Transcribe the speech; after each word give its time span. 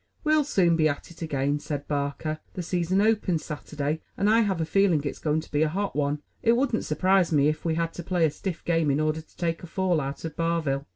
"We'll 0.23 0.43
soon 0.45 0.77
be 0.77 0.89
at 0.89 1.11
it 1.11 1.21
again," 1.21 1.59
said 1.59 1.87
Barker. 1.87 2.39
"The 2.55 2.63
season 2.63 3.01
opens 3.01 3.45
Saturday, 3.45 4.01
and 4.17 4.31
I 4.31 4.39
have 4.39 4.59
a 4.59 4.65
feeling 4.65 5.03
it's 5.03 5.19
going 5.19 5.41
to 5.41 5.51
be 5.51 5.61
a 5.61 5.69
hot 5.69 5.95
one. 5.95 6.23
It 6.41 6.53
wouldn't 6.57 6.85
surprise 6.85 7.31
me 7.31 7.49
if 7.49 7.63
we 7.63 7.75
had 7.75 7.93
to 7.93 8.03
play 8.03 8.25
a 8.25 8.31
stiff 8.31 8.65
game 8.65 8.89
in 8.89 8.99
order 8.99 9.21
to 9.21 9.37
take 9.37 9.61
a 9.61 9.67
fall 9.67 10.01
out 10.01 10.25
of 10.25 10.35
Barville. 10.35 10.87